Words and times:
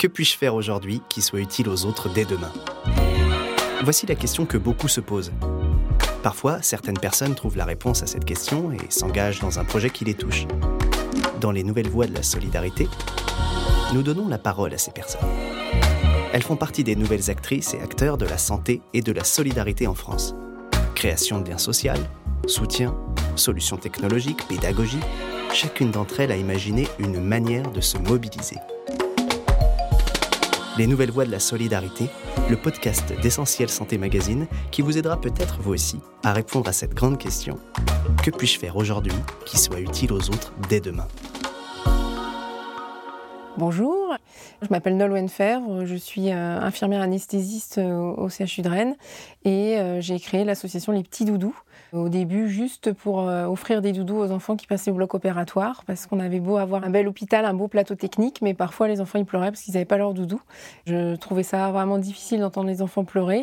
Que 0.00 0.06
puis-je 0.06 0.34
faire 0.34 0.54
aujourd'hui 0.54 1.02
qui 1.10 1.20
soit 1.20 1.40
utile 1.40 1.68
aux 1.68 1.84
autres 1.84 2.08
dès 2.08 2.24
demain? 2.24 2.50
Voici 3.84 4.06
la 4.06 4.14
question 4.14 4.46
que 4.46 4.56
beaucoup 4.56 4.88
se 4.88 5.02
posent. 5.02 5.30
Parfois, 6.22 6.62
certaines 6.62 6.98
personnes 6.98 7.34
trouvent 7.34 7.58
la 7.58 7.66
réponse 7.66 8.02
à 8.02 8.06
cette 8.06 8.24
question 8.24 8.72
et 8.72 8.78
s'engagent 8.88 9.40
dans 9.40 9.58
un 9.58 9.64
projet 9.66 9.90
qui 9.90 10.06
les 10.06 10.14
touche. 10.14 10.46
Dans 11.38 11.52
les 11.52 11.62
nouvelles 11.62 11.90
voies 11.90 12.06
de 12.06 12.14
la 12.14 12.22
solidarité, 12.22 12.88
nous 13.92 14.02
donnons 14.02 14.26
la 14.26 14.38
parole 14.38 14.72
à 14.72 14.78
ces 14.78 14.90
personnes. 14.90 15.28
Elles 16.32 16.44
font 16.44 16.56
partie 16.56 16.82
des 16.82 16.96
nouvelles 16.96 17.30
actrices 17.30 17.74
et 17.74 17.82
acteurs 17.82 18.16
de 18.16 18.24
la 18.24 18.38
santé 18.38 18.80
et 18.94 19.02
de 19.02 19.12
la 19.12 19.24
solidarité 19.24 19.86
en 19.86 19.94
France. 19.94 20.34
Création 20.94 21.42
de 21.42 21.50
liens 21.50 21.58
sociaux, 21.58 21.92
soutien, 22.46 22.96
solutions 23.36 23.76
technologiques, 23.76 24.48
pédagogie, 24.48 25.00
chacune 25.52 25.90
d'entre 25.90 26.20
elles 26.20 26.32
a 26.32 26.36
imaginé 26.36 26.88
une 26.98 27.20
manière 27.20 27.70
de 27.70 27.82
se 27.82 27.98
mobiliser. 27.98 28.56
Les 30.80 30.86
Nouvelles 30.86 31.10
Voies 31.10 31.26
de 31.26 31.30
la 31.30 31.40
Solidarité, 31.40 32.08
le 32.48 32.56
podcast 32.56 33.12
d'Essentiel 33.20 33.68
Santé 33.68 33.98
Magazine 33.98 34.46
qui 34.70 34.80
vous 34.80 34.96
aidera 34.96 35.20
peut-être 35.20 35.60
vous 35.60 35.74
aussi 35.74 36.00
à 36.24 36.32
répondre 36.32 36.70
à 36.70 36.72
cette 36.72 36.94
grande 36.94 37.18
question. 37.18 37.58
Que 38.24 38.30
puis-je 38.30 38.58
faire 38.58 38.76
aujourd'hui 38.76 39.12
qui 39.44 39.58
soit 39.58 39.80
utile 39.80 40.10
aux 40.14 40.30
autres 40.30 40.54
dès 40.70 40.80
demain? 40.80 41.06
Bonjour, 43.58 44.14
je 44.62 44.68
m'appelle 44.70 44.96
Nolwenn 44.96 45.28
Fèvre, 45.28 45.84
je 45.84 45.94
suis 45.94 46.30
euh, 46.30 46.60
infirmière 46.60 47.00
anesthésiste 47.00 47.78
euh, 47.78 47.98
au 47.98 48.28
CHU 48.28 48.62
de 48.62 48.68
Rennes 48.68 48.94
et 49.44 49.78
euh, 49.78 50.00
j'ai 50.00 50.18
créé 50.20 50.44
l'association 50.44 50.92
Les 50.92 51.02
Petits 51.02 51.24
Doudous. 51.24 51.56
Au 51.92 52.08
début, 52.08 52.48
juste 52.48 52.92
pour 52.92 53.18
offrir 53.18 53.82
des 53.82 53.90
doudous 53.90 54.18
aux 54.18 54.30
enfants 54.30 54.54
qui 54.54 54.68
passaient 54.68 54.92
au 54.92 54.94
bloc 54.94 55.12
opératoire, 55.14 55.82
parce 55.88 56.06
qu'on 56.06 56.20
avait 56.20 56.38
beau 56.38 56.56
avoir 56.56 56.84
un 56.84 56.90
bel 56.90 57.08
hôpital, 57.08 57.44
un 57.44 57.54
beau 57.54 57.66
plateau 57.66 57.96
technique, 57.96 58.42
mais 58.42 58.54
parfois 58.54 58.86
les 58.86 59.00
enfants 59.00 59.18
ils 59.18 59.24
pleuraient 59.24 59.50
parce 59.50 59.62
qu'ils 59.62 59.74
n'avaient 59.74 59.86
pas 59.86 59.96
leur 59.96 60.14
doudou. 60.14 60.40
Je 60.86 61.16
trouvais 61.16 61.42
ça 61.42 61.72
vraiment 61.72 61.98
difficile 61.98 62.40
d'entendre 62.40 62.68
les 62.68 62.80
enfants 62.80 63.04
pleurer 63.04 63.42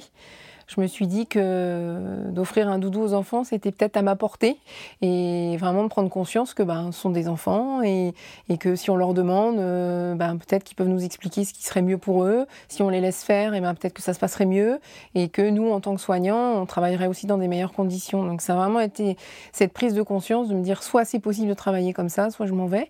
je 0.68 0.82
me 0.82 0.88
suis 0.88 1.08
dit 1.08 1.28
que 1.28 2.30
d'offrir 2.30 2.68
un 2.68 2.78
doudou 2.78 3.02
aux 3.02 3.14
enfants, 3.14 3.46
c'était 3.46 3.72
peut-être 3.72 3.96
à 3.96 4.02
ma 4.02 4.18
portée 4.18 4.58
et 5.02 5.56
vraiment 5.58 5.84
de 5.84 5.88
prendre 5.88 6.10
conscience 6.10 6.54
que 6.54 6.62
ben, 6.62 6.92
ce 6.92 7.00
sont 7.00 7.10
des 7.10 7.30
enfants 7.30 7.82
et, 7.82 8.14
que 8.60 8.76
si 8.76 8.90
on 8.90 8.98
leur 8.98 9.14
demande, 9.14 9.60
euh, 9.60 10.16
ben, 10.16 10.38
peut-être 10.38 10.66
qu'ils 10.66 10.76
peuvent 10.76 10.90
nous 10.90 11.06
expliquer 11.06 11.46
ce 11.46 11.54
qui 11.54 11.64
serait 11.64 11.82
mieux 11.82 11.98
pour 11.98 12.24
eux. 12.24 12.48
Si 12.68 12.82
on 12.82 12.90
les 12.90 13.00
laisse 13.00 13.24
faire, 13.24 13.54
et 13.54 13.62
ben, 13.62 13.74
peut-être 13.76 13.94
que 13.94 14.02
ça 14.02 14.14
se 14.14 14.20
passerait 14.20 14.46
mieux 14.46 14.80
et 15.16 15.30
que 15.30 15.48
nous, 15.50 15.72
en 15.72 15.80
tant 15.80 15.96
que 15.96 16.02
soignants, 16.02 16.62
on 16.62 16.66
travaillerait 16.66 17.08
aussi 17.08 17.28
dans 17.28 17.38
des 17.38 17.48
meilleures 17.48 17.74
conditions. 17.74 18.26
Donc 18.26 18.42
ça 18.42 18.54
a 18.54 18.58
vraiment 18.58 18.82
été 18.82 19.16
cette 19.54 19.72
prise 19.72 19.94
de 19.94 20.02
conscience 20.02 20.50
de 20.50 20.54
me 20.54 20.64
dire 20.64 20.84
soit 20.84 21.06
c'est 21.06 21.20
possible 21.20 21.48
de 21.48 21.54
travailler 21.54 21.94
comme 21.94 22.10
ça, 22.10 22.30
soit 22.30 22.46
je 22.46 22.54
m'en 22.54 22.66
vais. 22.66 22.90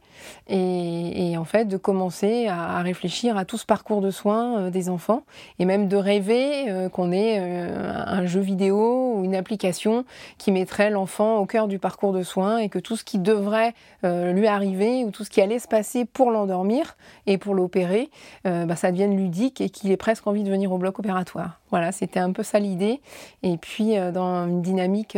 Et, 0.49 1.37
en 1.37 1.45
fait, 1.45 1.65
de 1.65 1.77
commencer 1.77 2.47
à, 2.47 2.81
réfléchir 2.81 3.37
à 3.37 3.45
tout 3.45 3.57
ce 3.57 3.65
parcours 3.65 4.01
de 4.01 4.09
soins 4.09 4.57
euh, 4.57 4.69
des 4.71 4.89
enfants 4.89 5.23
et 5.59 5.65
même 5.65 5.87
de 5.87 5.97
rêver 5.97 6.69
euh, 6.69 6.89
qu'on 6.89 7.11
ait 7.11 7.66
un 7.67 8.25
jeu 8.25 8.39
vidéo 8.39 9.13
ou 9.15 9.23
une 9.23 9.35
application 9.35 10.05
qui 10.37 10.51
mettrait 10.51 10.89
l'enfant 10.89 11.37
au 11.37 11.45
cœur 11.45 11.67
du 11.67 11.79
parcours 11.79 12.13
de 12.13 12.23
soins 12.23 12.57
et 12.57 12.69
que 12.69 12.79
tout 12.79 12.95
ce 12.95 13.03
qui 13.03 13.19
devrait 13.19 13.73
euh, 14.03 14.31
lui 14.31 14.47
arriver 14.47 15.03
ou 15.03 15.11
tout 15.11 15.23
ce 15.23 15.29
qui 15.29 15.41
allait 15.41 15.59
se 15.59 15.67
passer 15.67 16.05
pour 16.05 16.31
l'endormir 16.31 16.97
et 17.25 17.37
pour 17.37 17.55
l'opérer, 17.55 18.09
euh, 18.45 18.65
bah, 18.65 18.75
ça 18.75 18.91
devienne 18.91 19.15
ludique 19.15 19.61
et 19.61 19.69
qu'il 19.69 19.91
ait 19.91 19.97
presque 19.97 20.27
envie 20.27 20.43
de 20.43 20.49
venir 20.49 20.71
au 20.71 20.77
bloc 20.77 20.99
opératoire. 20.99 21.59
Voilà, 21.69 21.91
c'était 21.91 22.19
un 22.19 22.31
peu 22.31 22.43
ça 22.43 22.59
l'idée. 22.59 23.01
Et 23.43 23.57
puis 23.57 23.97
euh, 23.97 24.11
dans 24.11 24.47
une 24.47 24.61
dynamique 24.61 25.17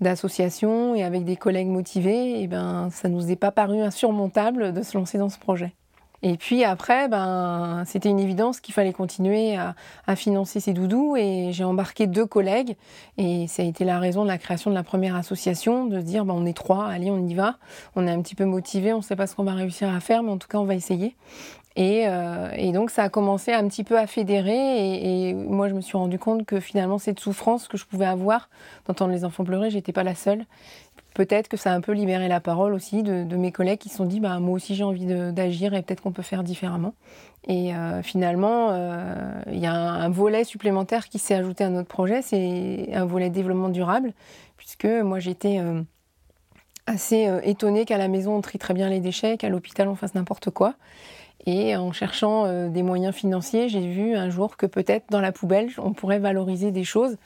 d'association 0.00 0.94
et 0.94 1.02
avec 1.02 1.24
des 1.24 1.36
collègues 1.36 1.68
motivés, 1.68 2.40
et 2.40 2.42
eh 2.42 2.46
ben, 2.46 2.88
ça 2.90 3.08
nous 3.08 3.30
est 3.30 3.36
pas 3.36 3.50
paru 3.50 3.80
insurmontable 3.80 4.72
de 4.72 4.82
se 4.82 4.96
lancer 4.96 5.18
dans 5.18 5.28
ce 5.28 5.38
projet. 5.38 5.72
Et 6.22 6.36
puis 6.36 6.64
après, 6.64 7.08
ben, 7.08 7.84
c'était 7.86 8.08
une 8.08 8.18
évidence 8.18 8.60
qu'il 8.60 8.74
fallait 8.74 8.92
continuer 8.92 9.56
à, 9.56 10.16
financer 10.16 10.58
ces 10.58 10.72
doudous 10.72 11.16
et 11.16 11.50
j'ai 11.52 11.64
embarqué 11.64 12.06
deux 12.06 12.26
collègues 12.26 12.76
et 13.18 13.46
ça 13.46 13.62
a 13.62 13.66
été 13.66 13.84
la 13.84 13.98
raison 14.00 14.22
de 14.22 14.28
la 14.28 14.38
création 14.38 14.70
de 14.70 14.74
la 14.74 14.82
première 14.82 15.14
association, 15.14 15.86
de 15.86 16.00
se 16.00 16.04
dire 16.04 16.24
ben, 16.24 16.34
on 16.34 16.44
est 16.44 16.56
trois, 16.56 16.86
allez 16.86 17.10
on 17.10 17.24
y 17.24 17.34
va, 17.34 17.56
on 17.94 18.06
est 18.06 18.10
un 18.10 18.20
petit 18.20 18.34
peu 18.34 18.44
motivé, 18.44 18.92
on 18.92 18.98
ne 18.98 19.02
sait 19.02 19.16
pas 19.16 19.26
ce 19.26 19.36
qu'on 19.36 19.44
va 19.44 19.52
réussir 19.52 19.94
à 19.94 20.00
faire, 20.00 20.22
mais 20.22 20.30
en 20.30 20.38
tout 20.38 20.48
cas 20.48 20.58
on 20.58 20.64
va 20.64 20.74
essayer. 20.74 21.14
Et, 21.76 22.08
euh, 22.08 22.72
donc 22.72 22.90
ça 22.90 23.04
a 23.04 23.08
commencé 23.08 23.52
un 23.52 23.68
petit 23.68 23.84
peu 23.84 23.96
à 23.96 24.08
fédérer 24.08 25.28
et, 25.28 25.34
moi 25.34 25.68
je 25.68 25.74
me 25.74 25.80
suis 25.80 25.96
rendu 25.96 26.18
compte 26.18 26.44
que 26.44 26.58
finalement 26.58 26.98
cette 26.98 27.20
souffrance 27.20 27.68
que 27.68 27.76
je 27.76 27.84
pouvais 27.84 28.06
avoir 28.06 28.48
d'entendre 28.86 29.12
les 29.12 29.24
enfants 29.24 29.44
pleurer, 29.44 29.70
j'étais 29.70 29.92
pas 29.92 30.02
la 30.02 30.16
seule 30.16 30.44
peut-être 31.14 31.48
que 31.48 31.56
ça 31.56 31.72
a 31.72 31.74
un 31.74 31.80
peu 31.80 31.92
libéré 31.92 32.28
la 32.28 32.40
parole 32.40 32.74
aussi 32.74 33.02
de, 33.02 33.36
mes 33.36 33.52
collègues 33.52 33.78
qui 33.78 33.88
se 33.88 33.96
sont 33.96 34.04
dit 34.04 34.20
bah, 34.20 34.38
moi 34.38 34.54
aussi 34.54 34.74
j'ai 34.74 34.84
envie 34.84 35.06
d'agir 35.06 35.74
et 35.74 35.82
peut-être 35.82 36.02
qu'on 36.02 36.12
peut 36.12 36.22
faire 36.22 36.44
différemment. 36.44 36.94
Et 37.46 37.74
euh, 37.74 38.02
finalement, 38.02 38.70
euh, 38.72 39.40
il 39.50 39.58
y 39.58 39.66
a 39.66 39.72
un, 39.72 40.08
volet 40.10 40.44
supplémentaire 40.44 41.08
qui 41.08 41.18
s'est 41.18 41.34
ajouté 41.34 41.64
à 41.64 41.70
notre 41.70 41.88
projet, 41.88 42.20
c'est 42.20 42.90
un 42.92 43.06
volet 43.06 43.30
développement 43.30 43.68
durable, 43.68 44.12
puisque 44.56 44.84
moi 44.84 45.18
j'étais 45.18 45.58
euh, 45.58 45.80
assez 46.86 47.28
étonnée 47.44 47.84
qu'à 47.84 47.98
la 47.98 48.08
maison 48.08 48.36
on 48.36 48.40
trie 48.40 48.58
très 48.58 48.74
bien 48.74 48.88
les 48.88 49.00
déchets, 49.00 49.38
qu'à 49.38 49.48
l'hôpital 49.48 49.88
on 49.88 49.94
fasse 49.94 50.14
n'importe 50.14 50.50
quoi. 50.50 50.74
Et 51.46 51.76
en 51.76 51.92
cherchant 51.92 52.68
des 52.68 52.82
moyens 52.82 53.14
financiers, 53.14 53.68
j'ai 53.68 53.86
vu 53.86 54.14
un 54.16 54.28
jour 54.28 54.56
que 54.56 54.66
peut-être 54.66 55.06
dans 55.08 55.20
la 55.20 55.32
poubelle 55.32 55.70
on 55.78 55.92
pourrait 55.92 56.18
valoriser 56.18 56.72
des 56.72 56.84
choses 56.84 57.16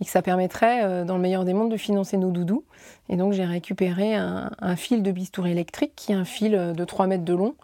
et 0.00 0.04
que 0.04 0.10
ça 0.10 0.22
permettrait, 0.22 0.84
euh, 0.84 1.04
dans 1.04 1.16
le 1.16 1.22
meilleur 1.22 1.44
des 1.44 1.54
mondes, 1.54 1.70
de 1.70 1.76
financer 1.76 2.16
nos 2.16 2.30
doudous. 2.30 2.64
Et 3.08 3.16
donc 3.16 3.32
j'ai 3.32 3.44
récupéré 3.44 4.14
un, 4.14 4.76
fil 4.76 5.02
de 5.02 5.10
bistouri 5.10 5.52
électrique, 5.52 5.92
qui 5.96 6.12
est 6.12 6.14
un 6.14 6.24
fil 6.24 6.54
euh, 6.54 6.72
de 6.72 6.84
3 6.84 7.06
mètres 7.06 7.24
de 7.24 7.34
long, 7.34 7.54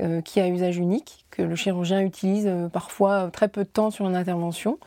euh, 0.00 0.20
qui 0.20 0.40
a 0.40 0.48
usage 0.48 0.76
unique, 0.76 1.24
que 1.30 1.42
le 1.42 1.54
chirurgien 1.54 2.00
utilise 2.00 2.50
parfois 2.72 3.30
très 3.32 3.48
peu 3.48 3.64
de 3.64 3.68
temps 3.68 3.90
sur 3.90 4.06
une 4.08 4.16
intervention. 4.16 4.78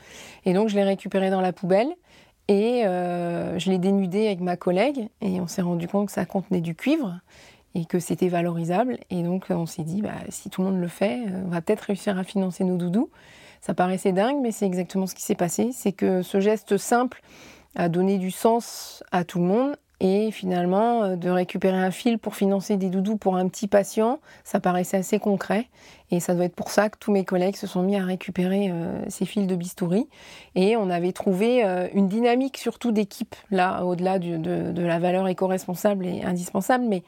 Et 0.45 0.53
donc 0.53 0.69
je 0.69 0.75
l'ai 0.75 0.83
récupéré 0.83 1.29
dans 1.29 1.41
la 1.41 1.53
poubelle. 1.53 1.89
Et 2.49 2.83
je 2.85 3.69
l'ai 3.69 3.77
dénudé 3.77 4.27
avec 4.27 4.39
ma 4.39 4.55
collègue 4.55 5.09
et 5.19 5.41
on 5.41 5.47
s'est 5.47 5.61
rendu 5.61 5.89
compte 5.89 6.05
que 6.05 6.13
ça 6.13 6.25
contenait 6.25 6.61
du 6.61 6.75
cuivre 6.75 7.19
et 7.75 7.83
que 7.83 7.99
c'était 7.99 8.29
valorisable. 8.29 8.99
Et 9.09 9.21
donc 9.21 9.47
on 9.49 9.65
s'est 9.65 9.83
dit, 9.83 10.01
bah, 10.01 10.13
si 10.29 10.49
tout 10.49 10.61
le 10.61 10.69
monde 10.69 10.79
le 10.79 10.87
fait, 10.87 11.23
on 11.45 11.49
va 11.49 11.59
peut-être 11.59 11.81
réussir 11.81 12.17
à 12.17 12.23
financer 12.23 12.63
nos 12.63 12.77
doudous. 12.77 13.09
Ça 13.67 13.73
paraissait 13.73 14.13
dingue, 14.13 14.37
mais 14.41 14.53
c'est 14.53 14.65
exactement 14.65 15.07
ce 15.07 15.13
qui 15.13 15.23
s'est 15.23 15.35
passé. 15.35 15.71
C'est 15.73 15.91
que 15.91 16.21
ce 16.21 16.39
geste 16.39 16.77
simple 16.77 17.21
a 17.75 17.89
donné 17.89 18.17
du 18.17 18.31
sens 18.31 19.03
à 19.11 19.25
tout 19.25 19.39
le 19.39 19.43
monde. 19.45 19.75
Et 19.99 20.31
finalement, 20.31 21.03
euh, 21.03 21.15
de 21.17 21.29
récupérer 21.29 21.75
un 21.75 21.91
fil 21.91 22.17
pour 22.17 22.37
financer 22.37 22.77
des 22.77 22.87
doudous 22.87 23.17
pour 23.17 23.35
un 23.35 23.49
petit 23.49 23.67
patient, 23.67 24.21
ça 24.45 24.61
paraissait 24.61 24.95
assez 24.95 25.19
concret. 25.19 25.67
Et 26.11 26.21
ça 26.21 26.33
doit 26.33 26.45
être 26.45 26.55
pour 26.55 26.71
ça 26.71 26.87
que 26.87 26.97
tous 26.97 27.11
mes 27.11 27.25
collègues 27.25 27.57
se 27.57 27.67
sont 27.67 27.83
mis 27.83 27.97
à 27.97 28.05
récupérer 28.05 28.69
euh, 28.71 29.01
ces 29.09 29.25
fils 29.25 29.47
de 29.47 29.55
bistouri. 29.57 30.07
Et 30.55 30.77
on 30.77 30.89
avait 30.89 31.11
trouvé 31.11 31.65
euh, 31.65 31.89
une 31.93 32.07
dynamique 32.07 32.57
surtout 32.59 32.93
d'équipe, 32.93 33.35
là, 33.51 33.83
au-delà 33.83 34.17
de, 34.17 34.81
la 34.81 34.99
valeur 34.99 35.27
éco-responsable 35.27 36.05
et 36.05 36.23
indispensable. 36.23 36.85
Mais 36.87 37.03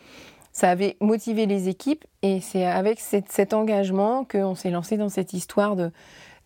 ça 0.51 0.69
avait 0.69 0.97
motivé 0.99 1.45
les 1.45 1.69
équipes. 1.69 2.03
Et 2.21 2.41
c'est 2.41 2.65
avec 2.65 2.99
cet 2.99 3.53
engagement 3.53 4.25
qu'on 4.25 4.55
s'est 4.55 4.71
lancé 4.71 4.97
dans 4.97 5.07
cette 5.07 5.31
histoire 5.31 5.77
de 5.77 5.89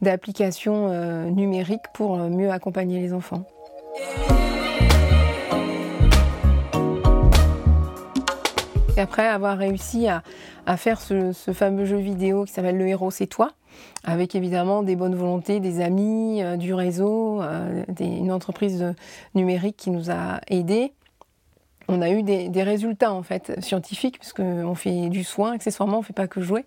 d'applications 0.01 0.87
euh, 0.89 1.25
numériques 1.25 1.85
pour 1.93 2.19
euh, 2.19 2.29
mieux 2.29 2.51
accompagner 2.51 2.99
les 2.99 3.13
enfants. 3.13 3.43
Après 8.97 9.27
avoir 9.27 9.57
réussi 9.57 10.07
à, 10.07 10.21
faire 10.77 11.01
ce, 11.01 11.33
fameux 11.51 11.85
jeu 11.85 11.97
vidéo 11.97 12.45
qui 12.45 12.53
s'appelle 12.53 12.77
Le 12.77 12.87
héros 12.87 13.11
c'est 13.11 13.27
toi, 13.27 13.51
avec 14.03 14.35
évidemment 14.35 14.83
des 14.83 14.95
bonnes 14.95 15.15
volontés, 15.15 15.59
des 15.59 15.81
amis, 15.81 16.43
euh, 16.43 16.57
du 16.57 16.73
réseau, 16.73 17.41
une 17.99 18.31
entreprise 18.31 18.93
numérique 19.33 19.77
qui 19.77 19.89
nous 19.89 20.11
a 20.11 20.41
aidés, 20.47 20.93
on 21.87 22.01
a 22.01 22.09
eu 22.09 22.23
des, 22.23 22.63
résultats 22.63 23.11
en 23.11 23.23
fait 23.23 23.61
scientifiques 23.61 24.19
puisqu'on 24.19 24.75
fait 24.75 25.09
du 25.09 25.23
soin 25.23 25.51
accessoirement 25.51 25.97
on 25.97 26.01
ne 26.01 26.05
fait 26.05 26.13
pas 26.13 26.27
que 26.27 26.41
jouer. 26.41 26.65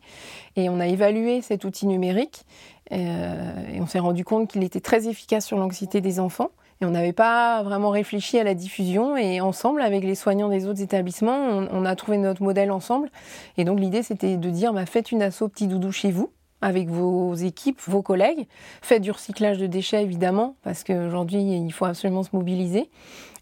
Et 0.56 0.68
on 0.68 0.78
a 0.80 0.86
évalué 0.86 1.40
cet 1.40 1.64
outil 1.64 1.86
numérique 1.86 2.44
et 2.90 3.80
on 3.80 3.86
s'est 3.86 3.98
rendu 3.98 4.24
compte 4.24 4.48
qu'il 4.48 4.62
était 4.62 4.80
très 4.80 5.08
efficace 5.08 5.44
sur 5.44 5.58
l'anxiété 5.58 6.00
des 6.00 6.20
enfants 6.20 6.50
et 6.80 6.84
on 6.84 6.90
n'avait 6.90 7.12
pas 7.12 7.62
vraiment 7.62 7.90
réfléchi 7.90 8.38
à 8.38 8.44
la 8.44 8.54
diffusion 8.54 9.16
et 9.16 9.40
ensemble 9.40 9.80
avec 9.80 10.04
les 10.04 10.14
soignants 10.14 10.48
des 10.48 10.66
autres 10.66 10.82
établissements 10.82 11.66
on, 11.70 11.84
a 11.84 11.96
trouvé 11.96 12.18
notre 12.18 12.42
modèle 12.42 12.70
ensemble 12.70 13.10
et 13.56 13.64
donc 13.64 13.80
l'idée 13.80 14.02
c'était 14.02 14.36
de 14.36 14.50
dire 14.50 14.72
bah, 14.72 14.86
faites 14.86 15.10
une 15.10 15.22
asso 15.22 15.48
petit 15.48 15.66
doudou 15.66 15.90
chez 15.90 16.10
vous 16.10 16.30
avec 16.62 16.88
vos 16.88 17.34
équipes, 17.34 17.80
vos 17.86 18.02
collègues. 18.02 18.46
Faites 18.82 19.02
du 19.02 19.10
recyclage 19.10 19.58
de 19.58 19.66
déchets, 19.66 20.02
évidemment, 20.02 20.56
parce 20.62 20.84
qu'aujourd'hui, 20.84 21.42
il 21.42 21.70
faut 21.70 21.84
absolument 21.84 22.22
se 22.22 22.30
mobiliser. 22.32 22.88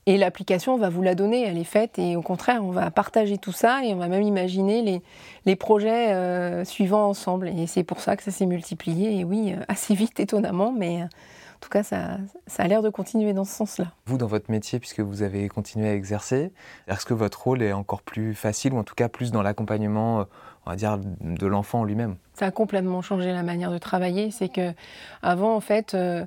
Et 0.07 0.19
l'application, 0.19 0.75
on 0.75 0.79
va 0.79 0.91
vous 0.91 1.01
la 1.01 1.15
donner, 1.15 1.47
elle 1.47 1.57
est 1.57 1.65
faite, 1.65 1.99
et 1.99 2.15
au 2.15 2.21
contraire, 2.21 2.63
on 2.63 2.71
va 2.71 2.91
partager 2.91 3.39
tout 3.39 3.53
ça, 3.53 3.83
et 3.85 3.95
on 3.95 3.97
va 3.97 4.09
même 4.09 4.23
imaginer 4.23 5.03
les, 5.47 5.57
projets 5.57 6.13
euh, 6.13 6.65
suivants 6.65 7.09
ensemble. 7.09 7.49
Et 7.49 7.67
c'est 7.67 7.85
pour 7.85 8.01
ça 8.01 8.17
que 8.17 8.23
ça 8.23 8.31
s'est 8.31 8.45
multiplié, 8.45 9.19
et 9.19 9.25
oui, 9.25 9.55
euh, 9.55 9.65
assez 9.69 9.95
vite, 9.95 10.21
étonnamment, 10.21 10.73
mais 10.73 11.03
euh, 11.03 11.05
en 11.05 11.59
tout 11.61 11.71
cas, 11.71 11.83
ça, 11.83 12.19
ça 12.47 12.65
a 12.65 12.69
l'air 12.69 12.83
de 12.83 12.91
continuer 12.91 13.33
dans 13.33 13.45
ce 13.45 13.55
sens-là. 13.55 13.87
Vous, 14.05 14.19
dans 14.19 14.27
votre 14.27 14.51
métier, 14.51 14.79
puisque 14.79 15.01
vous 15.01 15.23
avez 15.23 15.49
continué 15.49 15.89
à 15.89 15.95
exercer, 15.95 16.53
est-ce 16.87 17.07
que 17.07 17.15
votre 17.15 17.43
rôle 17.43 17.63
est 17.63 17.73
encore 17.73 18.03
plus 18.03 18.35
facile, 18.35 18.75
ou 18.75 18.79
en 18.79 18.85
tout 18.85 18.95
cas 18.95 19.09
plus 19.09 19.33
dans 19.33 19.43
l'accompagnement, 19.43 20.27
on 20.67 20.71
va 20.71 20.77
dire, 20.77 20.99
de 20.99 21.47
l'enfant 21.47 21.83
lui-même? 21.83 22.17
Ça 22.35 22.47
a 22.47 22.51
complètement 22.51 23.01
changé 23.01 23.33
la 23.33 23.43
manière 23.43 23.71
de 23.71 23.79
travailler. 23.79 24.31
C'est 24.31 24.49
que 24.49 24.73
avant, 25.23 25.55
en 25.55 25.61
fait, 25.61 25.95
euh, 25.95 26.25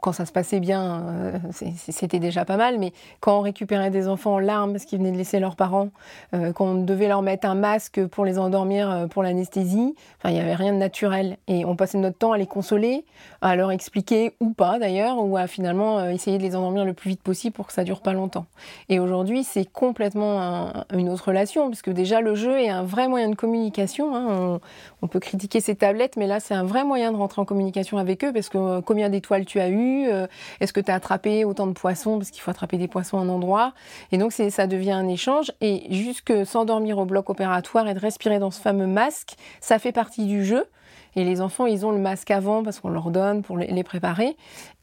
quand 0.00 0.12
ça 0.12 0.26
se 0.26 0.32
passait 0.32 0.60
bien, 0.60 1.02
euh, 1.08 1.38
c'était 1.52 2.18
déjà 2.18 2.44
pas 2.44 2.56
mal, 2.56 2.78
mais 2.78 2.92
quand 3.20 3.38
on 3.38 3.42
récupérait 3.42 3.90
des 3.90 4.08
enfants 4.08 4.34
en 4.34 4.38
larmes 4.38 4.72
parce 4.72 4.84
qu'ils 4.84 4.98
venaient 4.98 5.12
de 5.12 5.16
laisser 5.16 5.38
leurs 5.38 5.56
parents, 5.56 5.90
euh, 6.34 6.52
quand 6.52 6.64
on 6.66 6.74
devait 6.82 7.08
leur 7.08 7.22
mettre 7.22 7.46
un 7.46 7.54
masque 7.54 8.04
pour 8.06 8.24
les 8.24 8.38
endormir 8.38 8.90
euh, 8.90 9.06
pour 9.06 9.22
l'anesthésie, 9.22 9.94
enfin, 10.18 10.30
il 10.30 10.34
n'y 10.34 10.40
avait 10.40 10.54
rien 10.54 10.72
de 10.72 10.78
naturel. 10.78 11.36
Et 11.46 11.64
on 11.64 11.76
passait 11.76 11.98
notre 11.98 12.18
temps 12.18 12.32
à 12.32 12.38
les 12.38 12.46
consoler, 12.46 13.04
à 13.42 13.54
leur 13.56 13.70
expliquer, 13.70 14.34
ou 14.40 14.50
pas 14.50 14.78
d'ailleurs, 14.78 15.22
ou 15.22 15.36
à 15.36 15.46
finalement 15.46 16.08
essayer 16.08 16.38
de 16.38 16.42
les 16.42 16.56
endormir 16.56 16.84
le 16.84 16.94
plus 16.94 17.10
vite 17.10 17.22
possible 17.22 17.54
pour 17.54 17.66
que 17.66 17.72
ça 17.72 17.84
dure 17.84 18.00
pas 18.00 18.12
longtemps. 18.12 18.46
Et 18.88 18.98
aujourd'hui, 18.98 19.44
c'est 19.44 19.64
complètement 19.64 20.72
une 20.92 21.08
autre 21.08 21.28
relation, 21.28 21.68
parce 21.68 21.82
que 21.82 21.90
déjà, 21.90 22.20
le 22.20 22.34
jeu 22.34 22.58
est 22.58 22.68
un 22.68 22.82
vrai 22.82 23.08
moyen 23.08 23.28
de 23.28 23.34
communication. 23.34 24.14
Hein. 24.14 24.60
On, 25.02 25.08
peut 25.08 25.20
ces 25.60 25.76
tablettes, 25.76 26.16
mais 26.16 26.26
là, 26.26 26.40
c'est 26.40 26.54
un 26.54 26.64
vrai 26.64 26.84
moyen 26.84 27.12
de 27.12 27.16
rentrer 27.16 27.40
en 27.40 27.44
communication 27.44 27.98
avec 27.98 28.24
eux, 28.24 28.32
parce 28.32 28.48
que 28.48 28.80
combien 28.80 29.08
d'étoiles 29.08 29.44
tu 29.44 29.60
as 29.60 29.68
eu 29.68 30.06
euh, 30.08 30.26
est-ce 30.60 30.72
que 30.72 30.80
tu 30.80 30.90
as 30.90 30.94
attrapé 30.94 31.44
autant 31.44 31.66
de 31.66 31.72
poissons 31.72 32.18
Parce 32.18 32.30
qu'il 32.30 32.42
faut 32.42 32.50
attraper 32.50 32.78
des 32.78 32.88
poissons 32.88 33.18
à 33.18 33.22
un 33.22 33.28
endroit. 33.28 33.72
Et 34.12 34.18
donc, 34.18 34.32
ça 34.32 34.66
devient 34.66 34.92
un 34.92 35.08
échange. 35.08 35.52
Et 35.60 35.86
jusque 35.90 36.32
s'endormir 36.46 36.98
au 36.98 37.04
bloc 37.04 37.30
opératoire 37.30 37.88
et 37.88 37.94
de 37.94 38.00
respirer 38.00 38.38
dans 38.38 38.50
ce 38.50 38.60
fameux 38.60 38.86
masque, 38.86 39.34
ça 39.60 39.78
fait 39.78 39.92
partie 39.92 40.26
du 40.26 40.44
jeu. 40.44 40.64
Et 41.14 41.24
les 41.24 41.40
enfants, 41.40 41.66
ils 41.66 41.86
ont 41.86 41.92
le 41.92 41.98
masque 41.98 42.30
avant 42.30 42.62
parce 42.62 42.80
qu'on 42.80 42.90
leur 42.90 43.10
donne 43.10 43.42
pour 43.42 43.56
les 43.56 43.84
préparer. 43.84 44.36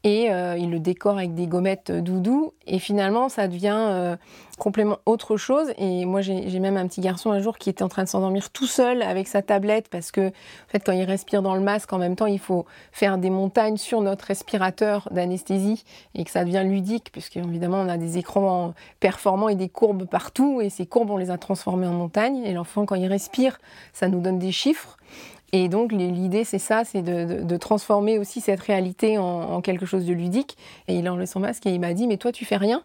Et 0.04 0.30
euh, 0.30 0.56
ils 0.58 0.70
le 0.70 0.78
décorent 0.78 1.16
avec 1.16 1.34
des 1.34 1.46
gommettes 1.46 1.90
doudou. 1.90 2.52
Et 2.66 2.78
finalement, 2.78 3.30
ça 3.30 3.48
devient 3.48 3.74
euh, 3.74 4.16
complètement 4.58 4.98
autre 5.06 5.38
chose. 5.38 5.72
Et 5.78 6.04
moi, 6.04 6.20
j'ai 6.20 6.60
même 6.60 6.76
un 6.76 6.86
petit 6.86 7.00
garçon 7.00 7.30
un 7.30 7.40
jour 7.40 7.56
qui 7.56 7.70
était 7.70 7.82
en 7.82 7.88
train 7.88 8.04
de 8.04 8.08
s'endormir 8.08 8.50
tout 8.50 8.66
seul 8.66 9.00
avec 9.00 9.26
sa 9.28 9.40
tablette 9.40 9.88
parce 9.88 10.12
que, 10.12 10.28
en 10.28 10.68
fait, 10.68 10.80
quand 10.84 10.92
il 10.92 11.04
respire 11.04 11.40
dans 11.40 11.54
le 11.54 11.62
masque, 11.62 11.90
en 11.94 11.98
même 11.98 12.16
temps, 12.16 12.26
il 12.26 12.38
faut 12.38 12.66
faire 12.92 13.16
des 13.16 13.30
montagnes 13.30 13.78
sur 13.78 14.02
notre 14.02 14.26
respirateur 14.26 15.08
d'anesthésie 15.10 15.84
et 16.14 16.24
que 16.24 16.30
ça 16.30 16.44
devient 16.44 16.64
ludique 16.64 17.10
puisque, 17.10 17.38
évidemment, 17.38 17.80
on 17.80 17.88
a 17.88 17.96
des 17.96 18.18
écrans 18.18 18.74
performants 19.00 19.48
et 19.48 19.54
des 19.54 19.70
courbes 19.70 20.04
partout. 20.04 20.60
Et 20.60 20.68
ces 20.68 20.84
courbes, 20.84 21.12
on 21.12 21.16
les 21.16 21.30
a 21.30 21.38
transformées 21.38 21.86
en 21.86 21.94
montagnes. 21.94 22.44
Et 22.44 22.52
l'enfant, 22.52 22.84
quand 22.84 22.96
il 22.96 23.06
respire, 23.06 23.58
ça 23.94 24.08
nous 24.08 24.20
donne 24.20 24.38
des 24.38 24.52
chiffres. 24.52 24.98
Et 25.56 25.68
donc 25.68 25.92
l'idée, 25.92 26.42
c'est 26.42 26.58
ça, 26.58 26.82
c'est 26.84 27.02
de, 27.02 27.56
transformer 27.56 28.18
aussi 28.18 28.40
cette 28.40 28.58
réalité 28.58 29.18
en, 29.18 29.60
quelque 29.60 29.86
chose 29.86 30.04
de 30.04 30.12
ludique. 30.12 30.56
Et 30.88 30.96
il 30.96 31.06
a 31.06 31.26
son 31.26 31.38
masque 31.38 31.64
et 31.66 31.70
il 31.70 31.78
m'a 31.78 31.94
dit, 31.94 32.08
mais 32.08 32.16
toi, 32.16 32.32
tu 32.32 32.44
fais 32.44 32.56
rien 32.56 32.82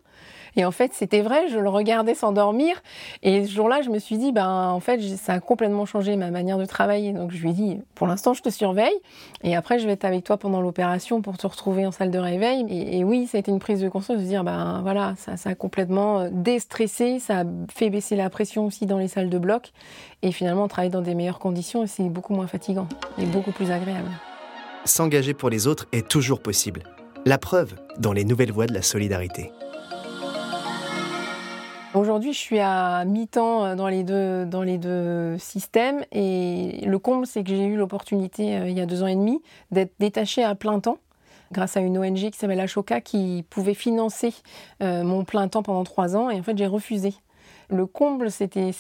et 0.56 0.66
en 0.66 0.72
fait, 0.72 0.92
c'était 0.94 1.22
vrai, 1.22 1.48
je 1.50 1.58
le 1.58 1.70
regardais 1.70 2.16
s'endormir. 2.16 2.82
Et 3.24 3.46
ce 3.46 3.52
jour-là, 3.52 3.82
je 3.82 3.90
me 3.90 4.00
suis 4.00 4.18
dit, 4.18 4.32
ben, 4.32 4.70
en 4.70 4.80
fait, 4.80 5.00
ça 5.02 5.34
a 5.34 5.40
complètement 5.40 5.86
changé 5.86 6.16
ma 6.16 6.32
manière 6.32 6.58
de 6.58 6.66
travailler. 6.66 7.14
Donc, 7.14 7.32
je 7.32 7.42
lui 7.42 7.50
ai 7.50 7.54
dit, 7.54 7.78
pour 7.96 8.08
l'instant, 8.08 8.34
je 8.34 8.42
te 8.42 8.50
surveille. 8.50 8.98
Et 9.44 9.56
après, 9.56 9.80
je 9.80 9.86
vais 9.86 9.94
être 9.94 10.06
avec 10.06 10.24
toi 10.24 10.38
pendant 10.38 10.62
l'opération 10.62 11.22
pour 11.22 11.38
te 11.38 11.48
retrouver 11.48 11.86
en 11.86 11.92
salle 11.92 12.12
de 12.12 12.20
réveil. 12.20 12.66
Et, 12.70 13.04
oui, 13.04 13.28
ça 13.28 13.38
a 13.38 13.40
été 13.40 13.52
une 13.52 13.60
prise 13.60 13.82
de 13.82 13.90
conscience 13.90 14.18
de 14.18 14.24
dire, 14.24 14.44
ben, 14.44 14.82
voilà, 14.82 15.14
ça, 15.18 15.38
ça 15.38 15.52
a 15.52 15.56
complètement 15.56 16.20
euh, 16.20 16.30
déstressé. 16.32 17.20
Ça 17.20 17.40
a 17.40 17.44
fait 17.72 17.90
baisser 17.90 18.16
la 18.16 18.30
pression 18.30 18.66
aussi 18.66 18.86
dans 18.86 18.98
les 18.98 19.08
salles 19.08 19.30
de 19.30 19.38
bloc. 19.38 19.72
Et 20.22 20.32
finalement, 20.32 20.68
travailler 20.68 20.92
dans 20.92 21.02
des 21.02 21.16
meilleures 21.16 21.40
conditions, 21.40 21.86
c'est 21.88 22.04
beaucoup 22.04 22.34
moins 22.34 22.48
fatigant 22.48 22.88
et 23.18 23.26
beaucoup 23.26 23.52
plus 23.52 23.72
agréable. 23.72 24.10
S'engager 24.86 25.34
pour 25.34 25.50
les 25.50 25.68
autres 25.68 25.88
est 25.92 26.08
toujours 26.08 26.42
possible. 26.42 26.84
La 27.26 27.38
preuve 27.38 27.76
dans 28.00 28.14
les 28.14 28.24
nouvelles 28.24 28.52
voies 28.52 28.66
de 28.66 28.74
la 28.74 28.82
solidarité. 28.82 29.52
Aujourd'hui, 31.96 32.34
je 32.34 32.38
suis 32.38 32.60
à 32.60 33.04
mi-temps 33.04 33.66
euh, 33.66 33.76
dans 33.76 33.88
les 33.88 34.04
deux, 34.04 34.46
dans 34.46 34.62
les 34.62 34.78
deux 34.78 35.40
systèmes 35.40 36.06
et 36.12 36.82
le 36.86 37.00
comble, 37.00 37.26
c'est 37.26 37.44
que 37.44 37.50
j'ai 37.50 37.66
eu 37.66 37.78
l'opportunité 37.78 38.58
euh, 38.58 38.70
il 38.70 38.78
y 38.78 38.82
a 38.82 38.86
deux 38.86 39.02
ans 39.02 39.08
et 39.08 39.16
demi 39.16 39.42
d'être 39.72 39.94
détachée 39.98 40.44
à 40.44 40.54
plein 40.54 40.80
temps 40.80 41.00
grâce 41.52 41.78
à 41.78 41.80
une 41.80 41.98
ONG 41.98 42.30
qui 42.30 42.38
s'appelle 42.38 42.60
Ashoka 42.60 43.02
qui 43.02 43.44
pouvait 43.50 43.74
financer 43.74 44.36
euh, 44.84 45.04
mon 45.04 45.24
plein 45.24 45.48
temps 45.48 45.64
pendant 45.64 45.84
trois 45.84 46.16
ans 46.16 46.30
et 46.30 46.40
en 46.40 46.44
fait 46.44 46.56
j'ai 46.56 46.68
refusé. 46.68 47.16
Le 47.72 47.88
comble, 47.88 48.30
c'était 48.30 48.72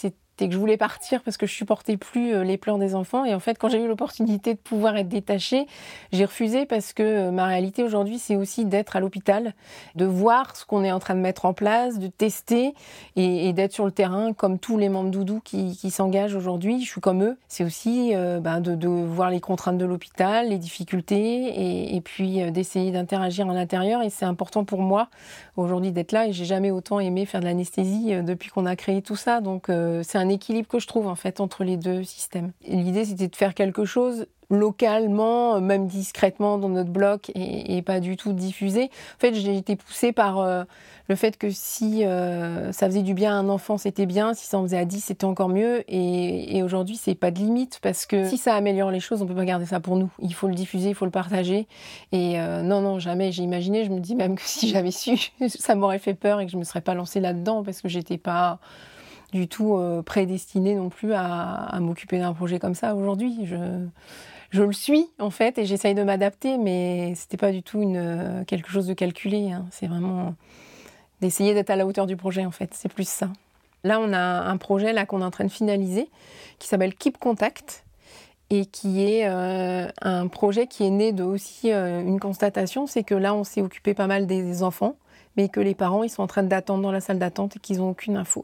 que 0.47 0.53
je 0.53 0.59
voulais 0.59 0.77
partir 0.77 1.21
parce 1.21 1.37
que 1.37 1.45
je 1.45 1.53
supportais 1.53 1.97
plus 1.97 2.33
euh, 2.33 2.43
les 2.43 2.57
pleurs 2.57 2.77
des 2.77 2.95
enfants. 2.95 3.25
Et 3.25 3.33
en 3.33 3.39
fait, 3.39 3.57
quand 3.57 3.69
j'ai 3.69 3.83
eu 3.83 3.87
l'opportunité 3.87 4.53
de 4.53 4.59
pouvoir 4.59 4.95
être 4.97 5.09
détachée, 5.09 5.67
j'ai 6.11 6.25
refusé 6.25 6.65
parce 6.65 6.93
que 6.93 7.03
euh, 7.03 7.31
ma 7.31 7.45
réalité 7.45 7.83
aujourd'hui, 7.83 8.19
c'est 8.19 8.35
aussi 8.35 8.65
d'être 8.65 8.95
à 8.95 8.99
l'hôpital, 8.99 9.53
de 9.95 10.05
voir 10.05 10.55
ce 10.55 10.65
qu'on 10.65 10.83
est 10.83 10.91
en 10.91 10.99
train 10.99 11.15
de 11.15 11.19
mettre 11.19 11.45
en 11.45 11.53
place, 11.53 11.99
de 11.99 12.07
tester 12.07 12.73
et, 13.15 13.51
d'être 13.53 13.73
sur 13.73 13.85
le 13.85 13.91
terrain 13.91 14.33
comme 14.33 14.59
tous 14.59 14.77
les 14.77 14.89
membres 14.89 15.09
doudou 15.09 15.41
qui, 15.43 15.75
s'engagent 15.89 16.35
aujourd'hui. 16.35 16.83
Je 16.83 16.89
suis 16.89 17.01
comme 17.01 17.23
eux. 17.23 17.37
C'est 17.47 17.63
aussi 17.63 18.11
euh, 18.13 18.39
ben, 18.39 18.61
de, 18.61 18.87
voir 18.87 19.31
les 19.31 19.39
contraintes 19.39 19.77
de 19.77 19.85
l'hôpital, 19.85 20.49
les 20.49 20.57
difficultés 20.57 21.15
et, 21.15 21.95
et 21.95 22.01
puis 22.01 22.51
d'essayer 22.51 22.91
d'interagir 22.91 23.47
en 23.47 23.53
l'intérieur. 23.53 24.03
Et 24.03 24.09
c'est 24.09 24.25
important 24.25 24.63
pour 24.63 24.81
moi 24.81 25.09
aujourd'hui 25.57 25.91
d'être 25.91 26.11
là. 26.11 26.27
Et 26.27 26.31
j'ai 26.33 26.45
jamais 26.45 26.71
autant 26.71 26.99
aimé 26.99 27.25
faire 27.25 27.41
de 27.41 27.45
l'anesthésie 27.45 28.13
depuis 28.23 28.49
qu'on 28.49 28.65
a 28.65 28.75
créé 28.75 29.01
tout 29.01 29.15
ça. 29.15 29.41
Donc 29.41 29.67
c'est 30.03 30.17
un 30.17 30.28
équilibre 30.29 30.67
que 30.67 30.79
je 30.79 30.87
trouve 30.87 31.07
en 31.07 31.15
fait 31.15 31.39
entre 31.39 31.63
les 31.63 31.77
deux 31.77 32.03
systèmes. 32.03 32.51
L'idée 32.67 33.05
c'était 33.05 33.27
de 33.27 33.35
faire 33.35 33.53
quelque 33.53 33.85
chose 33.85 34.27
localement, 34.49 35.61
même 35.61 35.87
discrètement 35.87 36.57
dans 36.57 36.69
notre 36.69 36.89
bloc 36.89 37.31
et, 37.35 37.81
pas 37.83 37.99
du 37.99 38.17
tout 38.17 38.33
diffusé. 38.33 38.85
En 38.85 39.19
fait, 39.19 39.33
j'ai 39.33 39.55
été 39.55 39.75
poussée 39.75 40.11
par 40.11 40.39
euh, 40.39 40.63
le 41.07 41.15
fait 41.15 41.37
que 41.37 41.49
si 41.49 42.03
euh, 42.03 42.71
ça 42.71 42.87
faisait 42.87 43.03
du 43.03 43.13
bien 43.13 43.31
à 43.31 43.35
un 43.35 43.47
enfant, 43.47 43.77
c'était 43.77 44.05
bien. 44.05 44.33
Si 44.33 44.47
ça 44.47 44.57
en 44.57 44.63
faisait 44.63 44.77
à 44.77 44.85
10, 44.85 45.01
c'était 45.01 45.25
encore 45.25 45.49
mieux. 45.49 45.83
Et, 45.87 46.61
aujourd'hui, 46.63 46.97
c'est 46.97 47.15
pas 47.15 47.31
de 47.31 47.39
limite 47.39 47.79
parce 47.81 48.05
que 48.05 48.27
si 48.27 48.37
ça 48.37 48.53
améliore 48.55 48.91
les 48.91 48.99
choses, 48.99 49.21
on 49.21 49.27
peut 49.27 49.35
pas 49.35 49.45
garder 49.45 49.65
ça 49.65 49.79
pour 49.79 49.95
nous. 49.95 50.09
Il 50.19 50.33
faut 50.33 50.47
le 50.47 50.55
diffuser, 50.55 50.89
il 50.89 50.95
faut 50.95 51.05
le 51.05 51.11
partager. 51.11 51.67
Et 52.11 52.39
euh, 52.39 52.61
non, 52.61 52.81
non, 52.81 52.99
jamais. 52.99 53.31
J'ai 53.31 53.43
imaginé. 53.43 53.85
Je 53.85 53.91
me 53.91 53.99
dis 53.99 54.15
même 54.15 54.35
que 54.35 54.41
si 54.43 54.67
j'avais 54.67 54.91
su, 54.91 55.31
ça 55.47 55.75
m'aurait 55.75 55.99
fait 55.99 56.15
peur 56.15 56.41
et 56.41 56.45
que 56.45 56.51
je 56.51 56.57
me 56.57 56.63
serais 56.63 56.81
pas 56.81 56.95
lancée 56.95 57.19
là-dedans 57.19 57.63
parce 57.63 57.81
que 57.81 57.87
j'étais 57.87 58.17
pas 58.17 58.59
du 59.31 59.47
tout 59.47 59.75
euh, 59.75 60.01
prédestinée 60.01 60.75
non 60.75 60.89
plus 60.89 61.13
à, 61.13 61.77
m'occuper 61.79 62.19
d'un 62.19 62.33
projet 62.33 62.59
comme 62.59 62.75
ça 62.75 62.95
aujourd'hui. 62.95 63.45
Je, 63.45 63.85
je 64.49 64.63
le 64.63 64.73
suis 64.73 65.07
en 65.19 65.29
fait 65.29 65.57
et 65.57 65.65
j'essaye 65.65 65.93
de 65.93 66.03
m'adapter, 66.03 66.57
mais 66.57 67.13
c'était 67.15 67.37
pas 67.37 67.51
du 67.51 67.63
tout 67.63 67.81
une, 67.81 67.97
euh, 67.97 68.43
quelque 68.45 68.69
chose 68.69 68.87
de 68.87 68.93
calculé. 68.93 69.51
Hein. 69.51 69.65
C'est 69.71 69.87
vraiment 69.87 70.35
d'essayer 71.21 71.53
d'être 71.53 71.69
à 71.69 71.75
la 71.75 71.85
hauteur 71.85 72.07
du 72.07 72.15
projet 72.15 72.45
en 72.45 72.51
fait. 72.51 72.71
C'est 72.73 72.91
plus 72.91 73.07
ça. 73.07 73.29
Là, 73.83 73.99
on 73.99 74.11
a 74.13 74.19
un 74.19 74.57
projet 74.57 74.93
là 74.93 75.05
qu'on 75.05 75.21
est 75.21 75.25
en 75.25 75.31
train 75.31 75.45
de 75.45 75.51
finaliser 75.51 76.09
qui 76.57 76.67
s'appelle 76.67 76.93
Keep 76.93 77.17
Contact 77.17 77.85
et 78.49 78.65
qui 78.65 79.05
est 79.05 79.29
euh, 79.29 79.87
un 80.01 80.27
projet 80.27 80.67
qui 80.67 80.83
est 80.83 80.89
né 80.89 81.13
de 81.13 81.23
aussi 81.23 81.71
une 81.71 82.19
constatation, 82.19 82.87
c'est 82.87 83.03
que 83.03 83.13
là, 83.13 83.33
on 83.35 83.43
s'est 83.43 83.61
occupé 83.61 83.93
pas 83.93 84.07
mal 84.07 84.25
des 84.25 84.63
enfants, 84.63 84.95
mais 85.37 85.49
que 85.49 85.59
les 85.59 85.75
parents, 85.75 86.03
ils 86.03 86.09
sont 86.09 86.23
en 86.23 86.27
train 86.27 86.43
d'attendre 86.43 86.81
dans 86.81 86.91
la 86.91 86.99
salle 86.99 87.19
d'attente 87.19 87.57
et 87.57 87.59
qu'ils 87.59 87.77
n'ont 87.77 87.91
aucune 87.91 88.17
info. 88.17 88.43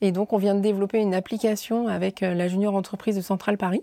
Et 0.00 0.12
donc, 0.12 0.32
on 0.32 0.38
vient 0.38 0.54
de 0.54 0.60
développer 0.60 0.98
une 1.00 1.14
application 1.14 1.88
avec 1.88 2.22
euh, 2.22 2.34
la 2.34 2.48
junior 2.48 2.74
entreprise 2.74 3.16
de 3.16 3.20
Centrale 3.20 3.58
Paris, 3.58 3.82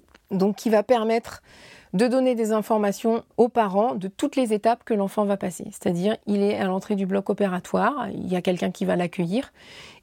qui 0.57 0.69
va 0.69 0.83
permettre 0.83 1.41
de 1.93 2.07
donner 2.07 2.35
des 2.35 2.51
informations 2.51 3.23
aux 3.37 3.47
parents 3.47 3.95
de 3.95 4.07
toutes 4.07 4.35
les 4.35 4.53
étapes 4.53 4.83
que 4.83 4.93
l'enfant 4.93 5.23
va 5.23 5.37
passer. 5.37 5.65
C'est-à-dire, 5.71 6.17
il 6.27 6.41
est 6.41 6.57
à 6.57 6.65
l'entrée 6.65 6.95
du 6.95 7.05
bloc 7.05 7.29
opératoire, 7.29 8.07
il 8.13 8.27
y 8.27 8.35
a 8.35 8.41
quelqu'un 8.41 8.69
qui 8.69 8.83
va 8.83 8.95
l'accueillir, 8.97 9.53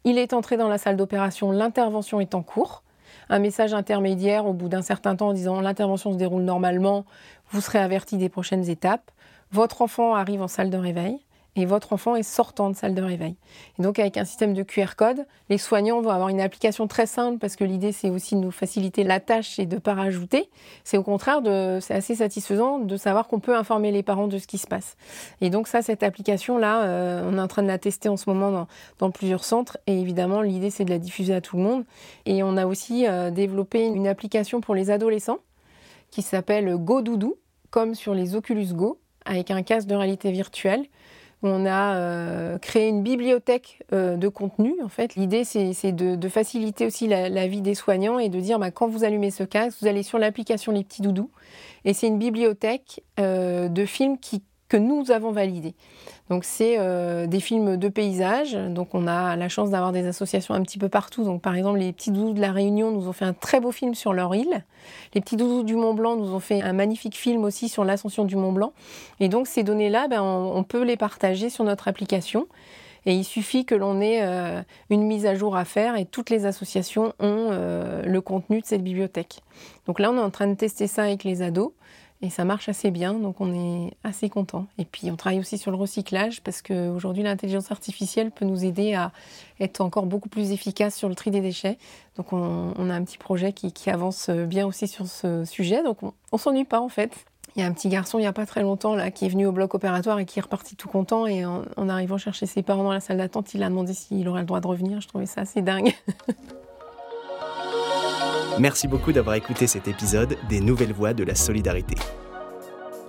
il 0.05 0.17
est 0.17 0.33
entré 0.33 0.57
dans 0.57 0.69
la 0.69 0.79
salle 0.79 0.97
d'opération, 0.97 1.51
l'intervention 1.51 2.21
est 2.21 2.35
en 2.35 2.43
cours, 2.43 2.83
un 3.29 3.41
message 3.41 3.75
intermédiaire 3.75 4.47
au 4.47 4.55
bout 4.55 4.69
d'un 4.69 4.81
certain 4.81 5.17
temps 5.17 5.29
en 5.29 5.33
disant 5.35 5.61
l'intervention 5.61 6.13
se 6.13 6.17
déroule 6.17 6.43
normalement, 6.43 7.05
vous 7.51 7.61
serez 7.61 7.79
averti 7.79 8.17
des 8.17 8.31
prochaines 8.31 8.71
étapes, 8.71 9.11
votre 9.51 9.83
enfant 9.83 10.15
arrive 10.15 10.41
en 10.41 10.49
salle 10.49 10.71
de 10.71 10.79
réveil, 10.79 11.19
et 11.55 11.67
votre 11.67 11.93
enfant 11.93 12.17
est 12.17 12.23
sortant 12.23 12.71
de 12.71 12.77
salle 12.77 12.95
de 12.95 13.03
réveil. 13.03 13.37
Et 13.79 13.83
donc 13.83 13.99
avec 13.99 14.17
un 14.17 14.25
système 14.25 14.55
de 14.55 14.63
QR 14.63 14.95
code, 14.97 15.27
les 15.51 15.59
soignants 15.59 16.01
vont 16.01 16.11
avoir 16.11 16.31
une 16.31 16.41
application 16.41 16.87
très 16.87 17.07
simple 17.07 17.39
parce 17.39 17.57
que 17.57 17.65
l'idée 17.65 17.93
c'est 17.93 18.09
aussi 18.09 18.37
de 18.37 18.41
nous 18.41 18.51
faciliter 18.51 19.05
la 19.05 19.21
tâche 19.21 19.59
et 19.59 19.67
de 19.67 19.77
pas 19.79 19.93
rajouter. 19.93 20.49
C'est 20.83 20.97
au 20.97 21.03
contraire 21.03 21.41
c'est 21.81 21.95
assez 21.95 22.15
satisfaisant 22.15 22.79
de 22.79 22.97
savoir 22.97 23.29
qu'on 23.29 23.41
peut 23.41 23.55
informer 23.55 23.91
les 23.93 24.03
parents 24.03 24.29
de 24.29 24.39
ce 24.39 24.47
qui 24.47 24.57
se 24.57 24.67
passe. 24.67 24.97
Et 25.41 25.51
donc 25.51 25.69
ça, 25.69 25.83
cette 25.83 26.03
application 26.03 26.57
là, 26.57 26.85
euh, 26.85 27.29
on 27.31 27.37
est 27.37 27.41
en 27.41 27.49
train 27.49 27.63
de 27.63 27.69
la 27.69 27.79
tester 27.79 28.09
en 28.09 28.17
ce 28.17 28.31
moment 28.31 28.51
dans, 28.51 28.67
dans 28.99 29.11
plusieurs 29.11 29.45
centres 29.45 29.79
et 29.87 30.01
évidemment 30.01 30.41
l'idée 30.41 30.71
c'est 30.71 30.85
de 30.85 30.91
la 30.91 30.99
diffuser 30.99 31.35
à 31.35 31.43
tout 31.43 31.57
le 31.57 31.63
monde. 31.63 31.85
Et 32.25 32.43
on 32.43 32.57
a 32.57 32.65
aussi 32.65 33.07
euh, 33.07 33.31
développé 33.31 33.87
une 33.87 34.09
application 34.09 34.63
pour 34.63 34.75
les 34.75 34.91
adolescents 34.91 35.41
qui 36.11 36.23
s'appelle 36.23 36.77
Go 36.77 37.03
Doudou, 37.03 37.37
comme 37.71 37.95
sur 37.95 38.15
les 38.15 38.37
Oculus 38.37 38.73
Go, 38.73 38.99
avec 39.25 39.51
un 39.51 39.63
casque 39.63 39.89
de 39.89 39.95
réalité 39.95 40.31
virtuelle 40.31 40.85
on 41.43 41.67
a 41.67 41.97
euh, 41.97 42.59
créé 42.59 42.89
une 42.89 43.03
bibliothèque 43.03 43.83
euh, 43.93 44.17
de 44.17 44.29
contenu. 44.29 44.75
En 44.83 44.89
fait, 44.89 45.17
l'idée 45.17 45.45
c'est 45.45 45.93
de, 45.93 46.29
faciliter 46.29 46.87
aussi 46.87 47.09
la, 47.09 47.47
vie 47.47 47.61
des 47.61 47.75
soignants 47.75 48.19
et 48.19 48.29
de 48.29 48.41
dire 48.41 48.59
bah, 48.59 48.71
quand 48.71 48.89
vous 48.89 49.05
allumez 49.05 49.31
ce 49.31 49.43
casque, 49.43 49.79
vous 49.81 49.89
allez 49.89 50.03
sur 50.03 50.19
l'application 50.19 50.73
Les 50.73 50.85
Petits 50.85 51.03
Doudous 51.03 51.31
et 51.85 51.95
c'est 51.95 52.07
une 52.07 52.19
bibliothèque 52.19 53.03
euh, 53.19 53.69
de 53.69 53.85
films 53.85 54.19
qui 54.19 54.43
que 54.73 54.79
nous 54.79 55.11
avons 55.11 55.33
validés. 55.33 55.75
Donc 56.31 56.45
c'est 56.45 56.77
euh, 56.79 57.27
des 57.27 57.41
films 57.41 57.77
de 57.77 57.89
paysage. 57.91 58.55
Donc 58.55 58.95
on 58.95 59.07
a 59.07 59.37
la 59.37 59.51
chance 59.51 59.69
d'avoir 59.69 59.93
des 59.93 60.07
associations 60.07 60.55
un 60.55 60.63
petit 60.63 60.79
peu 60.79 60.89
partout. 60.89 61.25
Donc 61.25 61.43
par 61.43 61.55
exemple 61.55 61.79
les 61.79 61.93
petits 61.93 62.11
doudous 62.11 62.33
de 62.33 62.41
la 62.41 62.53
Réunion 62.53 62.91
nous 62.91 63.07
ont 63.07 63.13
fait 63.13 63.27
un 63.27 63.35
très 63.35 63.61
beau 63.61 63.71
film 63.71 63.95
sur 63.95 64.15
leur 64.15 64.35
île. 64.35 64.65
Les 65.13 65.21
petits 65.21 65.37
doudous 65.37 65.63
du 65.63 65.77
Mont 65.77 65.93
Blanc 65.93 66.17
nous 66.17 66.33
ont 66.33 66.41
fait 66.41 66.63
un 66.63 66.73
magnifique 66.73 67.19
film 67.19 67.45
aussi 67.45 67.69
sur 67.69 67.85
l'ascension 67.85 68.25
du 68.25 68.35
Mont 68.35 68.53
Blanc. 68.53 68.73
Et 69.21 69.29
donc 69.29 69.47
ces 69.47 69.63
données-là, 69.63 70.09
ben, 70.09 70.23
on, 70.23 70.65
peut 70.65 70.85
les 70.85 70.97
partager 70.97 71.51
sur 71.51 71.65
notre 71.65 71.87
application. 71.87 72.47
Et 73.05 73.13
il 73.15 73.25
suffit 73.25 73.67
que 73.67 73.75
l'on 73.75 74.01
ait 74.01 74.23
euh, 74.23 74.63
une 74.89 75.03
mise 75.03 75.27
à 75.27 75.35
jour 75.35 75.55
à 75.55 75.67
faire 75.67 75.97
et 75.97 76.07
toutes 76.07 76.31
les 76.31 76.47
associations 76.47 77.13
ont 77.19 77.49
euh, 77.51 78.01
le 78.05 78.21
contenu 78.23 78.63
de 78.63 78.67
cette 78.67 78.83
bibliothèque. 78.83 79.43
Donc 79.87 80.01
là, 80.01 80.11
on 80.11 80.17
est 80.17 80.21
en 80.21 80.31
train 80.31 80.47
de 80.47 80.55
tester 80.55 80.87
ça 80.87 81.03
avec 81.03 81.25
les 81.25 81.43
ados. 81.43 81.73
Et 82.25 82.31
ça 82.31 82.45
marche 82.45 82.69
assez 82.69 82.93
bien, 82.93 83.15
donc 83.15 83.41
on 83.41 83.53
est 83.53 83.95
assez 84.05 84.29
content. 84.29 84.67
Et 84.79 84.85
puis 84.85 85.11
on 85.11 85.17
travaille 85.17 85.41
aussi 85.41 85.59
sur 85.59 85.73
le 85.73 85.77
recyclage 85.77 86.41
parce 86.41 86.63
qu'aujourd'hui 86.63 87.25
l'intelligence 87.25 87.73
artificielle 87.73 88.31
peut 88.31 88.45
nous 88.45 88.65
aider 88.65 88.95
à 88.95 89.11
être 89.59 89.81
encore 89.81 90.07
beaucoup 90.07 90.29
plus 90.29 90.53
efficace 90.53 90.95
sur 90.95 91.09
le 91.09 91.17
tri 91.17 91.33
des 91.33 91.41
déchets. 91.41 91.79
Donc 92.17 92.33
on, 92.33 92.91
a 92.91 92.95
un 92.95 93.03
petit 93.03 93.19
projet 93.19 93.53
qui, 93.53 93.91
avance 93.91 94.31
bien 94.31 94.69
aussi 94.69 94.87
sur 94.87 95.09
ce 95.09 95.45
sujet. 95.45 95.83
Donc 95.83 96.05
on, 96.05 96.13
on 96.31 96.39
s'ennuie 96.39 96.65
pas 96.65 96.81
en 96.81 96.89
fait. 96.89 97.13
Il 97.57 97.61
y 97.61 97.65
a 97.65 97.67
un 97.67 97.73
petit 97.73 97.89
garçon 97.89 98.19
il 98.19 98.23
n'y 98.23 98.29
a 98.29 98.33
pas 98.33 98.47
très 98.47 98.63
longtemps 98.63 98.95
là 98.95 99.11
qui 99.11 99.27
est 99.27 99.29
venu 99.29 99.47
au 99.47 99.53
bloc 99.53 99.75
opératoire 99.75 100.21
et 100.21 100.25
qui 100.25 100.39
est 100.39 100.43
reparti 100.43 100.77
tout 100.77 100.89
content. 100.89 101.27
Et 101.27 101.45
en 101.45 101.89
arrivant 101.89 102.19
chercher 102.19 102.47
ses 102.47 102.63
parents 102.63 102.85
dans 102.85 102.93
la 102.93 103.01
salle 103.01 103.19
d'attente, 103.19 103.53
il 103.53 103.65
a 103.65 103.69
demandé 103.69 103.95
s'il 103.95 104.29
aurait 104.29 104.43
le 104.43 104.47
droit 104.47 104.61
de 104.61 104.69
revenir. 104.69 105.01
Je 105.01 105.09
trouvais 105.09 105.27
ça 105.27 105.41
assez 105.41 105.61
dingue. 105.61 105.93
Merci 108.59 108.87
beaucoup 108.87 109.13
d'avoir 109.13 109.37
écouté 109.37 109.67
cet 109.67 109.89
épisode 109.89 110.37
des 110.49 110.61
Nouvelles 110.61 110.93
Voix 110.93 111.15
de 111.15 111.25
la 111.25 111.35
Solidarité. 111.35 111.95